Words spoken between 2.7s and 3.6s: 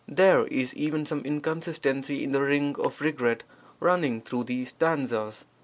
of regret